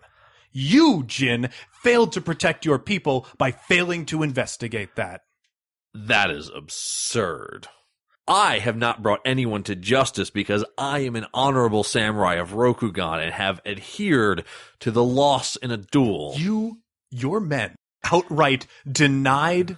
[0.53, 1.49] You, Jin,
[1.81, 5.21] failed to protect your people by failing to investigate that.
[5.93, 7.67] That is absurd.
[8.27, 13.21] I have not brought anyone to justice because I am an honorable samurai of Rokugan
[13.21, 14.45] and have adhered
[14.79, 16.35] to the loss in a duel.
[16.37, 16.77] You,
[17.11, 17.75] your men,
[18.11, 19.77] outright denied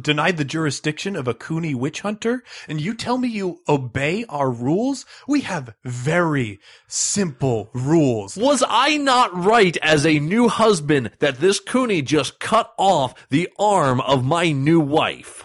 [0.00, 4.50] denied the jurisdiction of a Kuni witch hunter, and you tell me you obey our
[4.50, 5.04] rules?
[5.26, 8.36] We have very simple rules.
[8.36, 13.48] Was I not right as a new husband that this Kuni just cut off the
[13.58, 15.44] arm of my new wife?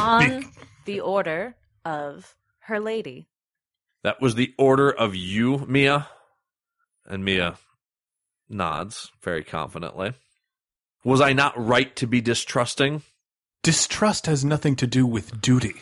[0.00, 0.44] on
[0.86, 1.54] the order
[1.84, 3.28] of her lady.
[4.02, 6.08] That was the order of you, Mia?
[7.06, 7.58] And Mia
[8.48, 10.14] nods very confidently.
[11.04, 13.02] Was I not right to be distrusting?
[13.62, 15.74] Distrust has nothing to do with duty.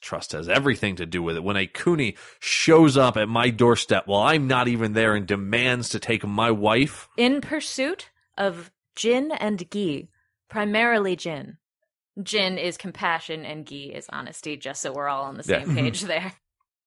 [0.00, 1.44] Trust has everything to do with it.
[1.44, 5.88] When a Kuni shows up at my doorstep while I'm not even there and demands
[5.90, 8.08] to take my wife, In pursuit
[8.38, 10.08] of Jin and Gi,
[10.48, 11.58] primarily Jin.
[12.22, 15.64] Jin is compassion and Gi is honesty, just so we're all on the Yeah.
[15.64, 16.32] same page there.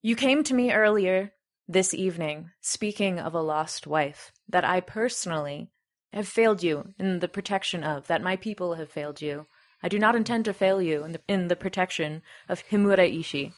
[0.01, 1.31] You came to me earlier
[1.67, 5.69] this evening speaking of a lost wife that I personally
[6.15, 9.45] have failed you in the protection of, that my people have failed you.
[9.83, 13.51] I do not intend to fail you in the, in the protection of Himura Ishi.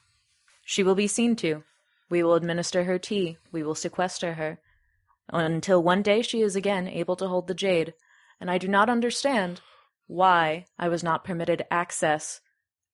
[0.65, 1.63] She will be seen to.
[2.09, 3.37] We will administer her tea.
[3.51, 4.59] We will sequester her.
[5.31, 7.93] Until one day she is again able to hold the jade.
[8.41, 9.61] And I do not understand
[10.07, 12.41] why I was not permitted access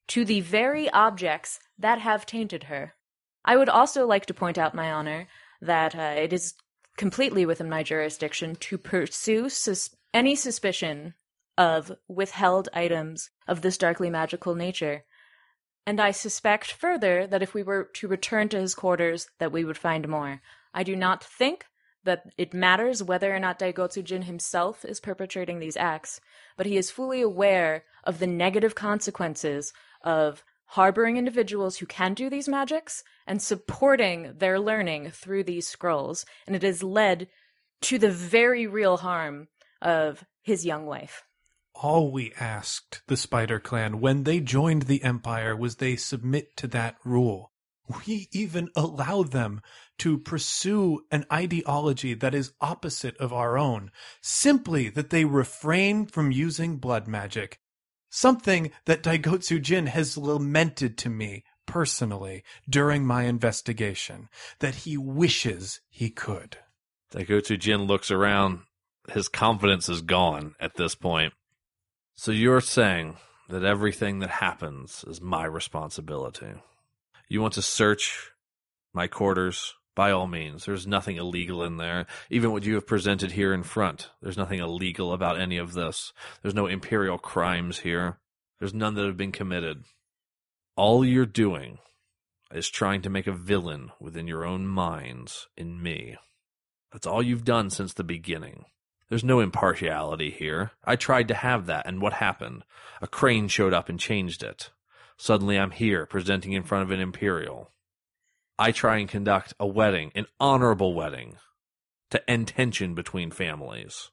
[0.07, 2.95] to the very objects that have tainted her.
[3.45, 5.27] I would also like to point out, My Honor,
[5.61, 6.53] that uh, it is
[6.97, 11.15] completely within my jurisdiction to pursue sus- any suspicion
[11.57, 15.03] of withheld items of this darkly magical nature.
[15.85, 19.65] And I suspect further that if we were to return to his quarters, that we
[19.65, 20.41] would find more.
[20.73, 21.65] I do not think
[22.05, 26.19] that it matters whether or not Daigotsu Jin himself is perpetrating these acts,
[26.57, 32.29] but he is fully aware of the negative consequences of harboring individuals who can do
[32.29, 36.25] these magics and supporting their learning through these scrolls.
[36.47, 37.27] And it has led
[37.81, 39.47] to the very real harm
[39.81, 41.23] of his young wife.
[41.75, 46.67] All we asked the Spider Clan when they joined the Empire was they submit to
[46.67, 47.51] that rule.
[48.05, 49.61] We even allow them
[49.99, 56.31] to pursue an ideology that is opposite of our own, simply that they refrain from
[56.31, 57.59] using blood magic.
[58.15, 65.81] Something that Daigotsu Jin has lamented to me personally during my investigation, that he wishes
[65.89, 66.57] he could.
[67.11, 68.59] Daigotsu Jin looks around.
[69.11, 71.33] His confidence is gone at this point.
[72.13, 73.17] So you're saying
[73.49, 76.53] that everything that happens is my responsibility.
[77.27, 78.29] You want to search
[78.93, 79.73] my quarters?
[79.95, 80.65] By all means.
[80.65, 82.07] There's nothing illegal in there.
[82.29, 86.13] Even what you have presented here in front, there's nothing illegal about any of this.
[86.41, 88.17] There's no imperial crimes here.
[88.59, 89.83] There's none that have been committed.
[90.75, 91.77] All you're doing
[92.51, 96.17] is trying to make a villain within your own minds in me.
[96.91, 98.65] That's all you've done since the beginning.
[99.09, 100.71] There's no impartiality here.
[100.83, 102.63] I tried to have that, and what happened?
[103.01, 104.71] A crane showed up and changed it.
[105.17, 107.69] Suddenly I'm here, presenting in front of an imperial.
[108.57, 111.37] I try and conduct a wedding, an honorable wedding,
[112.11, 114.11] to end tension between families.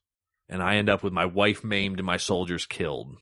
[0.48, 3.16] And I end up with my wife maimed and my soldiers killed.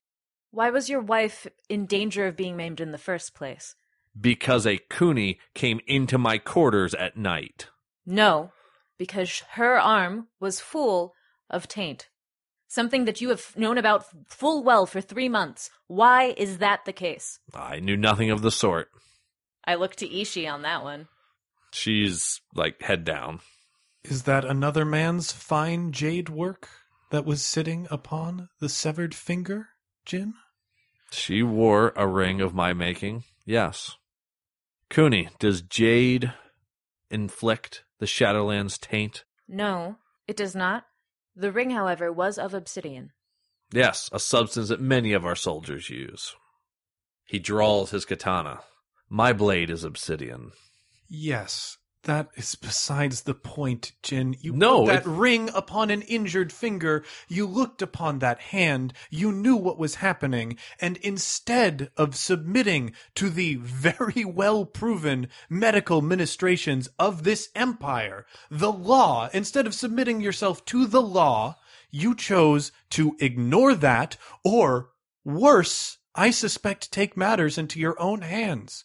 [0.51, 3.75] Why was your wife in danger of being maimed in the first place?
[4.19, 7.69] Because a Kuni came into my quarters at night.
[8.07, 8.53] No,
[8.97, 11.15] because her arm was full
[11.51, 12.09] of taint.
[12.67, 15.71] Something that you have known about full well for three months.
[15.87, 17.41] Why is that the case?
[17.55, 18.89] I knew nothing of the sort.
[19.69, 21.09] I look to Ishi on that one.
[21.73, 23.41] She's like head down.
[24.03, 26.71] Is that another man's fine jade work
[27.11, 29.69] that was sitting upon the severed finger,
[30.07, 30.33] Jin?
[31.11, 33.25] She wore a ring of my making.
[33.45, 33.97] Yes.
[34.89, 36.33] Kuni, does jade
[37.11, 39.25] inflict the Shadowlands taint?
[39.47, 40.85] No, it does not.
[41.37, 43.11] The ring, however, was of obsidian.
[43.71, 46.35] Yes, a substance that many of our soldiers use.
[47.27, 48.61] He draws his katana.
[49.11, 50.53] My blade is obsidian.
[51.09, 54.37] Yes, that is besides the point, Jin.
[54.41, 57.05] You No, put that it- ring upon an injured finger.
[57.27, 58.93] You looked upon that hand.
[59.11, 60.59] You knew what was happening.
[60.81, 68.73] And instead of submitting to the very well proven medical ministrations of this empire, the
[68.73, 71.57] law, instead of submitting yourself to the law,
[71.91, 74.91] you chose to ignore that or
[75.25, 78.85] worse, I suspect take matters into your own hands.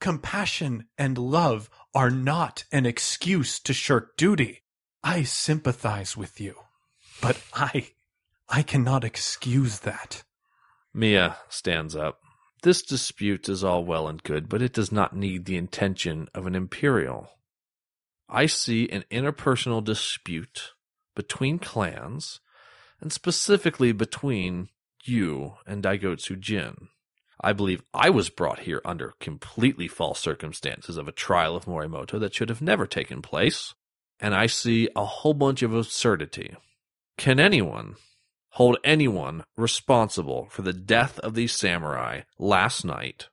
[0.00, 4.62] Compassion and love are not an excuse to shirk duty.
[5.02, 6.54] I sympathize with you,
[7.20, 7.90] but I,
[8.48, 10.24] I cannot excuse that.
[10.92, 12.20] Mia stands up.
[12.62, 16.46] This dispute is all well and good, but it does not need the intention of
[16.46, 17.30] an imperial.
[18.28, 20.72] I see an interpersonal dispute
[21.14, 22.40] between clans,
[23.00, 24.68] and specifically between
[25.04, 26.88] you and Daigotsu Jin.
[27.46, 32.18] I believe I was brought here under completely false circumstances of a trial of Mirumoto
[32.18, 33.72] that should have never taken place,
[34.18, 36.56] and I see a whole bunch of absurdity.
[37.16, 37.94] Can anyone
[38.54, 43.28] hold anyone responsible for the death of these samurai last night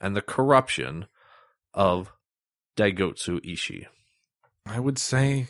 [0.00, 1.06] and the corruption
[1.72, 2.12] of
[2.76, 3.86] Daigotsu Ishi?
[4.66, 5.46] I would say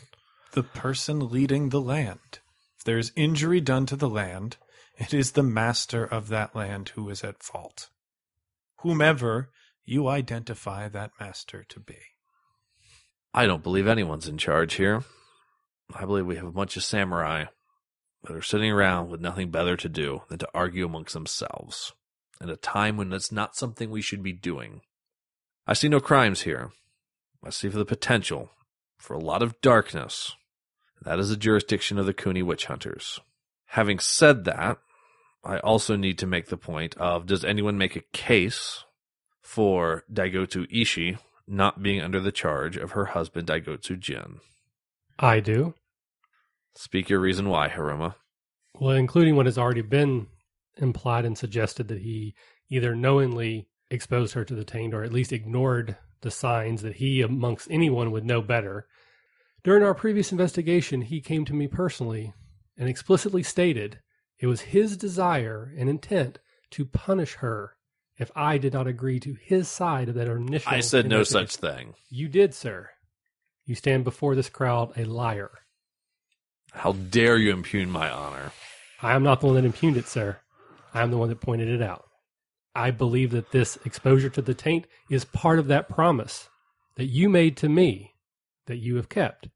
[0.51, 2.37] the person leading the land.
[2.77, 4.57] If there's injury done to the land,
[4.95, 7.89] it is the master of that land who is at fault.
[8.85, 9.49] Whomever
[9.83, 11.97] you identify that master to be.
[13.33, 15.03] I don't believe anyone's in charge here.
[15.95, 17.45] I believe we have a bunch of samurai
[18.25, 21.93] that are sitting around with nothing better to do than to argue amongst themselves
[22.39, 24.81] at a time when that's not something we should be doing.
[25.65, 26.71] I see no crimes here.
[27.43, 28.51] I see the potential
[28.99, 30.31] for a lot of darkness.
[31.01, 33.19] That is the jurisdiction of the Kuni witch hunters.
[33.69, 34.77] Having said that,
[35.45, 38.83] I also need to make the point of does anyone make a case
[39.41, 41.17] for Daigotsu Ishi
[41.47, 44.39] not being under the charge of her husband Daigotsu Jin?
[45.19, 45.75] I do.
[46.73, 48.15] Speak your reason why, Hiruma.
[48.79, 50.27] Well, including what has already been
[50.77, 52.33] implied and suggested that he
[52.69, 57.21] either knowingly exposed her to the taint or at least ignored the signs that he,
[57.21, 58.87] amongst anyone, would know better.
[59.63, 62.33] During our previous investigation, he came to me personally
[62.77, 63.99] and explicitly stated
[64.39, 66.39] it was his desire and intent
[66.71, 67.75] to punish her
[68.17, 70.71] if I did not agree to his side of that initial.
[70.71, 71.95] I said no such thing.
[72.09, 72.89] You did, sir.
[73.65, 75.51] You stand before this crowd a liar.
[76.71, 78.51] How dare you impugn my honor?
[79.01, 80.37] I am not the one that impugned it, sir.
[80.93, 82.05] I am the one that pointed it out.
[82.73, 86.49] I believe that this exposure to the taint is part of that promise
[86.95, 88.13] that you made to me
[88.67, 89.47] that you have kept.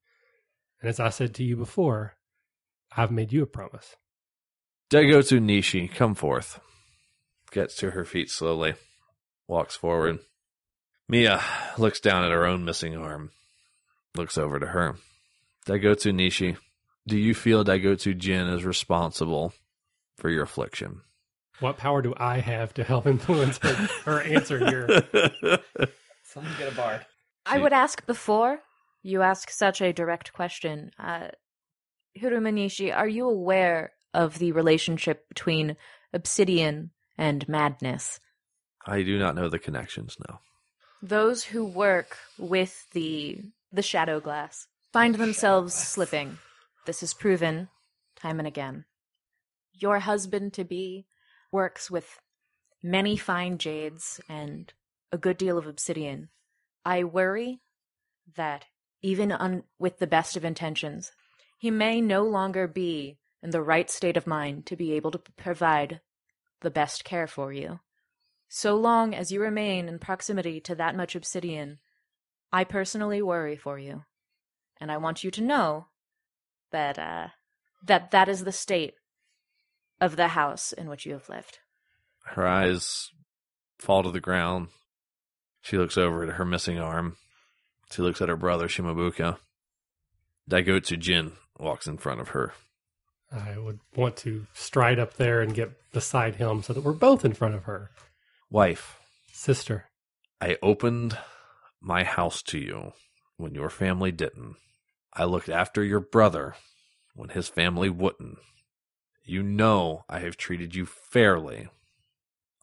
[0.82, 2.16] And as I said to you before,
[2.96, 3.96] I've made you a promise.
[4.92, 6.60] Daigotsu Nishi, come forth.
[7.52, 8.74] Gets to her feet slowly.
[9.48, 10.18] Walks forward.
[11.08, 11.42] Mia
[11.78, 13.30] looks down at her own missing arm.
[14.16, 14.96] Looks over to her.
[15.68, 16.58] Daigotsu Nishi,
[17.08, 19.54] do you feel Daigotsu Jin is responsible
[20.18, 21.02] for your affliction?
[21.60, 23.74] What power do I have to help influence her,
[24.06, 25.04] her answer here?
[26.24, 27.06] Someone get a bard.
[27.46, 28.60] I would ask before
[29.04, 30.90] you ask such a direct question.
[30.98, 31.28] Uh,
[32.20, 35.78] Hirumanishi, are you aware of the relationship between
[36.14, 38.20] obsidian and madness?
[38.86, 40.41] I do not know the connections now.
[41.01, 43.41] Those who work with the
[43.72, 46.38] the shadow glass find themselves slipping.
[46.86, 47.70] This is proven
[48.16, 48.86] time and again.
[49.74, 51.05] Your husband to be
[51.51, 52.20] works with
[52.84, 54.74] many fine jades and
[55.12, 56.30] a good deal of obsidian.
[56.86, 57.62] I worry
[58.36, 58.66] that
[59.01, 61.12] even un- with the best of intentions,
[61.57, 65.22] he may no longer be in the right state of mind to be able to
[65.38, 66.02] provide
[66.62, 67.80] the best care for you.
[68.50, 71.80] So long as you remain in proximity to that much obsidian,
[72.52, 74.04] I personally worry for you.
[74.82, 75.88] And I want you to know
[76.72, 77.28] that uh,
[77.86, 78.96] that that is the state
[80.02, 81.60] of the house in which you have lived.
[82.26, 83.10] Her eyes
[83.78, 84.70] fall to the ground.
[85.62, 87.18] She looks over at her missing arm.
[87.92, 89.38] She looks at her brother, Shimabuka.
[90.50, 92.54] Daigotsu Jin walks in front of her.
[93.32, 97.24] I would want to stride up there and get beside him so that we're both
[97.24, 97.92] in front of her.
[98.50, 99.00] Wife,
[99.32, 99.86] Sister,
[100.42, 101.18] I opened
[101.82, 102.94] my house to you
[103.38, 104.56] when your family didn't.
[105.14, 106.56] I looked after your brother
[107.16, 108.40] when his family wouldn't.
[109.24, 111.70] You know I have treated you fairly,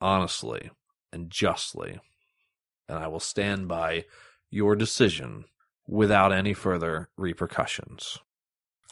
[0.01, 0.71] honestly,
[1.12, 2.01] and justly,
[2.89, 4.07] and I will stand by
[4.51, 5.45] your decision
[5.87, 8.19] without any further repercussions.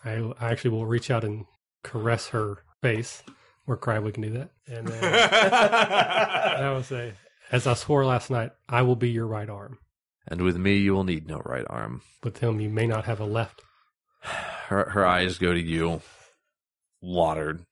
[0.05, 1.47] I, I actually will reach out and
[1.85, 3.23] caress her face.
[3.67, 4.51] Or cry, we can do that.
[4.67, 7.13] And uh, then I will say,
[7.53, 9.79] as I swore last night, I will be your right arm.
[10.29, 12.03] And with me, you will need no right arm.
[12.23, 13.63] With him, you may not have a left.
[14.21, 16.01] Her her eyes go to you,
[17.01, 17.65] watered,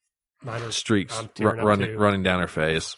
[0.42, 1.98] Mine are streaks I'm ru- tearing up running too.
[1.98, 2.96] running down her face.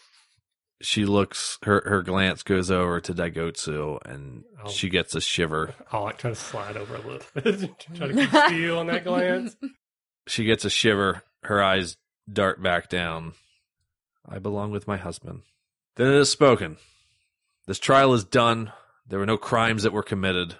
[0.81, 4.69] She looks her her glance goes over to Daigotsu and Oh.
[4.69, 5.73] she gets a shiver.
[5.91, 9.03] I'll like try to slide over a little bit, try to keep steel on that
[9.03, 9.55] glance.
[10.27, 11.23] She gets a shiver.
[11.43, 11.97] Her eyes
[12.31, 13.33] dart back down.
[14.27, 15.41] I belong with my husband.
[15.95, 16.77] Then it is spoken.
[17.67, 18.71] This trial is done.
[19.07, 20.55] There were no crimes that were committed.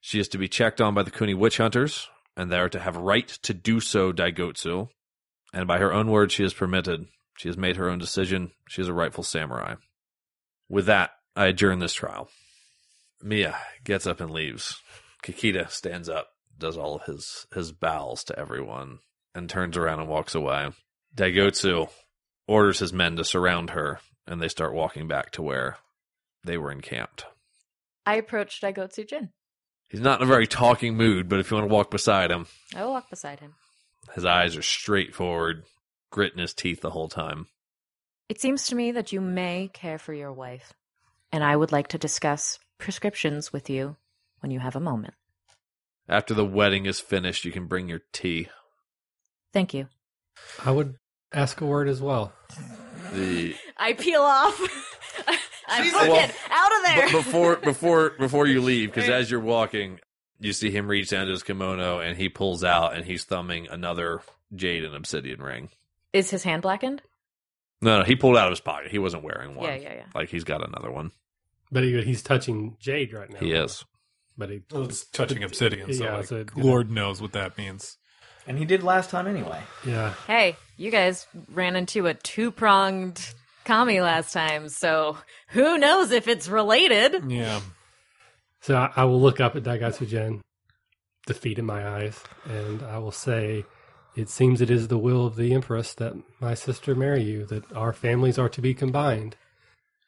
[0.00, 2.78] She is to be checked on by the Kuni witch hunters, and they are to
[2.78, 4.88] have right to do so, Daigotsu.
[5.54, 7.06] And by her own word, she is permitted.
[7.38, 8.52] She has made her own decision.
[8.68, 9.76] She is a rightful samurai.
[10.68, 12.28] With that, I adjourn this trial.
[13.22, 14.78] Mia gets up and leaves.
[15.22, 16.28] Kakita stands up,
[16.58, 19.00] does all of his, his bows to everyone,
[19.34, 20.70] and turns around and walks away.
[21.14, 21.88] Daigotsu
[22.46, 25.78] orders his men to surround her, and they start walking back to where
[26.44, 27.26] they were encamped.
[28.06, 29.30] I approached Daigotsu Jin.
[29.88, 32.46] He's not in a very talking mood, but if you want to walk beside him,
[32.74, 33.54] I will walk beside him.
[34.14, 35.64] his eyes are straight forward,
[36.10, 37.46] gritting his teeth the whole time.
[38.28, 40.72] It seems to me that you may care for your wife,
[41.32, 43.96] and I would like to discuss prescriptions with you
[44.40, 45.14] when you have a moment.
[46.08, 48.48] After the wedding is finished, you can bring your tea.
[49.52, 49.88] Thank you.
[50.64, 50.96] I would
[51.32, 52.32] ask a word as well.
[53.12, 54.58] The I peel off.
[55.68, 57.06] I'm Well, fucking out of there.
[57.06, 60.00] But before before before you leave, because as you're walking,
[60.38, 63.68] you see him reach down to his kimono and he pulls out and he's thumbing
[63.70, 64.20] another
[64.54, 65.70] jade and obsidian ring.
[66.12, 67.02] Is his hand blackened?
[67.80, 68.90] No, no, he pulled out of his pocket.
[68.90, 69.68] He wasn't wearing one.
[69.68, 70.04] Yeah, yeah, yeah.
[70.14, 71.10] Like he's got another one.
[71.72, 73.38] But he, he's touching Jade right now.
[73.40, 73.84] He is.
[74.36, 77.98] But he, Well, it's touching obsidian, so Yeah, like, so- Lord knows what that means.
[78.46, 79.60] And he did last time anyway.
[79.86, 80.12] yeah.
[80.26, 85.16] Hey, you guys ran into a two pronged kami last time, so
[85.48, 87.30] who knows if it's related?
[87.30, 87.60] Yeah.
[88.60, 90.42] So I, I will look up at Daigotsu Jin,
[91.26, 93.64] defeat in my eyes, and I will say,
[94.14, 97.72] It seems it is the will of the Empress that my sister marry you, that
[97.72, 99.36] our families are to be combined.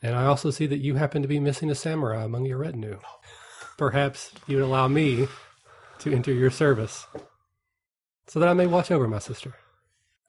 [0.02, 2.98] And I also see that you happen to be missing a samurai among your retinue.
[3.76, 5.28] Perhaps you would allow me
[5.98, 7.06] to enter your service
[8.26, 9.54] so that I may watch over my sister.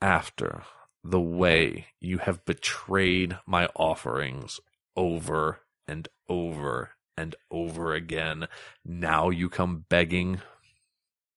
[0.02, 0.64] After
[1.04, 4.60] the way you have betrayed my offerings
[4.96, 8.48] over and over and over again,
[8.86, 10.42] now you come begging.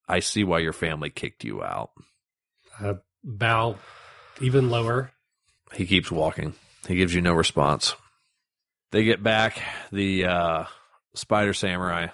[0.08, 1.90] I see why your family kicked you out.
[2.78, 3.76] I bow
[4.40, 5.12] even lower.
[5.72, 6.54] He keeps walking.
[6.88, 7.94] He gives you no response.
[8.90, 9.62] They get back.
[9.92, 10.64] The uh,
[11.14, 12.08] spider samurai.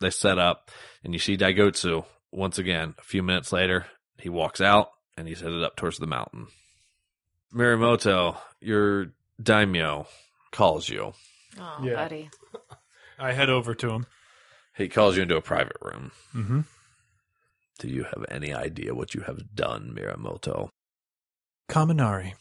[0.00, 0.70] They set up,
[1.04, 2.94] and you see Daigotsu once again.
[2.98, 3.86] A few minutes later,
[4.18, 6.48] he walks out and he's headed up towards the mountain.
[7.54, 10.06] Mirumoto, your daimyo,
[10.52, 11.12] calls you.
[11.58, 11.94] Oh, Yeah.
[11.94, 12.30] buddy.
[13.18, 14.06] I head over to him.
[14.76, 16.12] He calls you into a private room.
[16.34, 16.60] Mm-hmm.
[17.78, 20.68] Do you have any idea what you have done, Mirumoto?
[21.70, 22.34] Kaminari.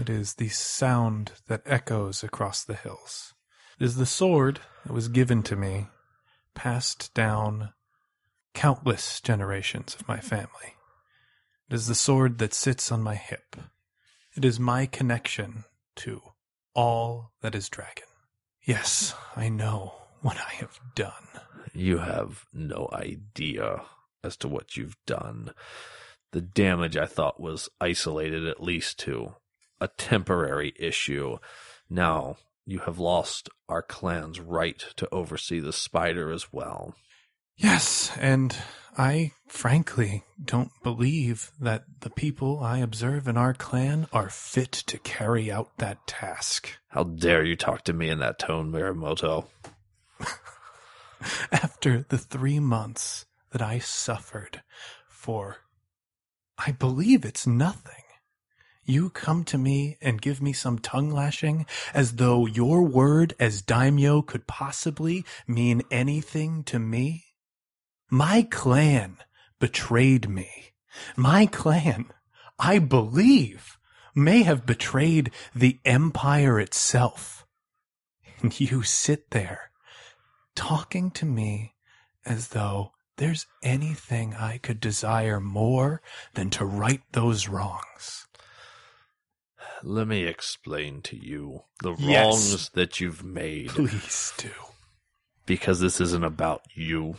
[0.00, 3.34] It is the sound that echoes across the hills.
[3.82, 5.88] Is the sword that was given to me,
[6.54, 7.72] passed down
[8.54, 10.76] countless generations of my family.
[11.68, 13.56] It is the sword that sits on my hip.
[14.36, 15.64] It is my connection
[15.96, 16.22] to
[16.74, 18.06] all that is dragon.
[18.62, 21.26] Yes, I know what I have done.
[21.74, 23.82] You have no idea
[24.22, 25.54] as to what you've done.
[26.30, 29.34] The damage I thought was isolated at least to
[29.80, 31.38] a temporary issue.
[31.90, 36.94] Now you have lost our clan's right to oversee the spider as well.
[37.56, 38.56] Yes, and
[38.96, 44.98] I frankly don't believe that the people I observe in our clan are fit to
[44.98, 46.78] carry out that task.
[46.88, 49.46] How dare you talk to me in that tone, Mirumoto?
[51.52, 54.62] After the three months that I suffered
[55.08, 55.58] for,
[56.58, 58.01] I believe it's nothing.
[58.84, 63.62] You come to me and give me some tongue lashing as though your word as
[63.62, 67.26] daimyo could possibly mean anything to me?
[68.10, 69.18] My clan
[69.60, 70.72] betrayed me.
[71.16, 72.06] My clan,
[72.58, 73.78] I believe,
[74.14, 77.46] may have betrayed the empire itself.
[78.40, 79.70] And you sit there
[80.56, 81.74] talking to me
[82.26, 86.02] as though there's anything I could desire more
[86.34, 88.26] than to right those wrongs.
[89.82, 92.24] Let me explain to you the Yes.
[92.26, 93.70] wrongs that you've made.
[93.70, 94.50] Please do.
[95.44, 97.16] because this isn't about you.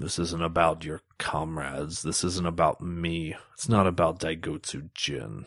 [0.00, 2.02] This isn't about your comrades.
[2.02, 3.36] This isn't about me.
[3.54, 5.46] It's not about Daigotsu Jin.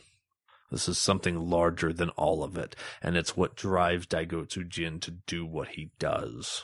[0.71, 5.11] This is something larger than all of it, and it's what drives Daigotsu Jin to
[5.11, 6.63] do what he does.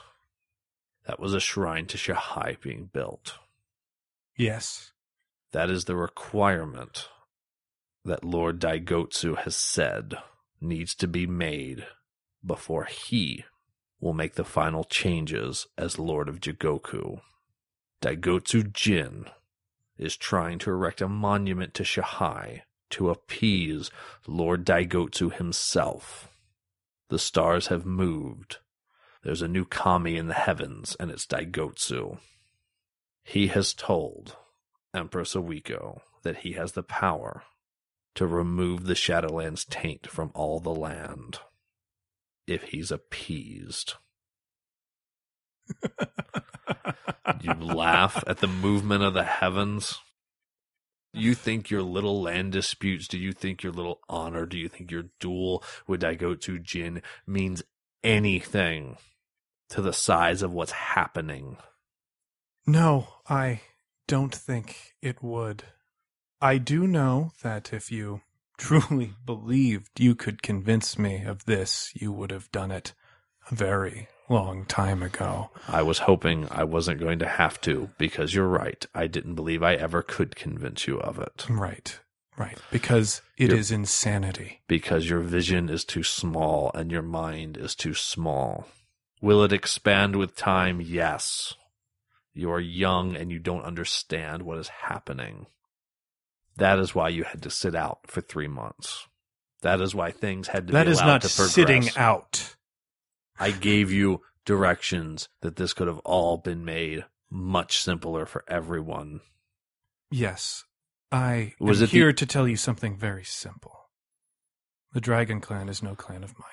[1.06, 3.38] That was a shrine to Shahai being built.
[4.38, 4.92] Yes.
[5.52, 7.10] That is the requirement
[8.04, 10.16] that Lord Daigotsu has said
[10.60, 11.86] needs to be made
[12.46, 13.46] before he
[14.00, 17.22] will make the final changes as Lord of Jigoku.
[18.02, 19.26] Daigotsu Jin
[19.98, 23.92] is trying to erect a monument to Shahai to appease
[24.28, 26.28] Lord Daigotsu himself.
[27.10, 28.58] The stars have moved.
[29.24, 32.18] There's a new kami in the heavens, and it's Daigotsu.
[33.24, 34.36] He has told
[34.94, 37.44] Empress Iweko that he has the power
[38.16, 41.40] to remove the Shadowland's taint from all the land
[42.48, 43.96] if he's appeased.
[47.42, 49.98] You laugh at the movement of the heavens.
[51.14, 54.92] You think your little land disputes, do you think your little honor, do you think
[54.92, 57.64] your duel with Daigotsu Jin means
[58.04, 58.98] anything
[59.70, 61.58] to the size of what's happening?
[62.66, 63.62] No, I
[64.08, 65.64] don't think it would.
[66.42, 68.22] I do know that if you
[68.58, 72.94] truly believed you could convince me of this, you would have done it
[73.50, 75.50] a very long time ago.
[75.68, 78.86] I was hoping I wasn't going to have to because you're right.
[78.96, 82.00] I didn't believe I ever could convince you of it Right.
[82.38, 82.58] Right.
[82.72, 84.62] Because it is You're- insanity.
[84.68, 88.68] because your vision is too small and your mind is too small.
[89.22, 90.80] Will it expand with time?
[90.82, 91.54] Yes.
[92.34, 95.46] You are young and you don't understand what is happening.
[96.58, 99.08] That is why you had to sit out for three months.
[99.62, 101.54] That is why things had to That be is allowed not to progress.
[101.54, 102.56] sitting out.
[103.40, 109.22] I gave you directions that this could have all been made much simpler for everyone.
[110.10, 110.64] Yes.
[111.12, 113.90] I Was am it the- here to tell you something very simple.
[114.94, 116.48] The Dragon Clan is no clan of mine.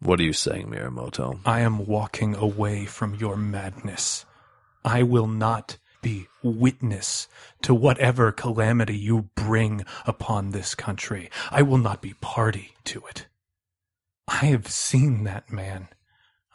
[0.00, 1.40] What are you saying, Mirumoto?
[1.46, 4.26] I am walking away from your madness.
[4.84, 7.28] I will not be witness
[7.62, 11.30] to whatever calamity you bring upon this country.
[11.50, 13.26] I will not be party to it.
[14.28, 15.88] I have seen that man.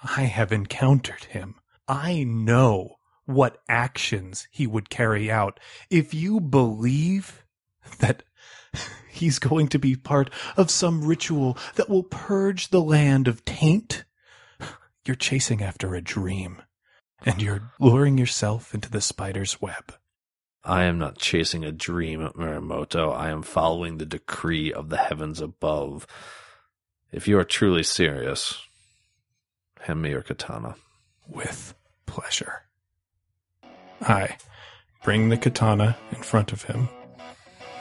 [0.04, 1.56] I have encountered him.
[1.88, 5.60] I know what actions he would carry out.
[5.90, 7.44] If you believe
[7.98, 8.22] that
[9.10, 14.04] he's going to be part of some ritual that will purge the land of taint,
[15.06, 16.62] you're chasing after a dream.
[17.26, 19.94] And you're luring yourself into the spider's web.
[20.64, 23.16] I am not chasing a dream, Mirumoto.
[23.16, 26.06] I am following the decree of the heavens above.
[27.12, 28.62] If you are truly serious,
[29.82, 30.76] hand me your katana.
[31.28, 31.74] With
[32.06, 32.64] pleasure.
[34.02, 34.38] I
[35.04, 36.90] bring the katana in front of him,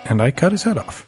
[0.04, 1.07] and I cut his head off.